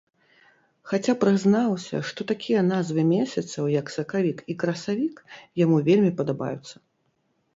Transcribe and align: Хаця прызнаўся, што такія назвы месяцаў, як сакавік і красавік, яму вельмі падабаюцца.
Хаця 0.91 1.13
прызнаўся, 1.23 1.97
што 2.11 2.21
такія 2.31 2.63
назвы 2.71 3.01
месяцаў, 3.13 3.63
як 3.73 3.93
сакавік 3.97 4.37
і 4.53 4.57
красавік, 4.63 5.15
яму 5.63 5.77
вельмі 5.91 6.11
падабаюцца. 6.23 6.75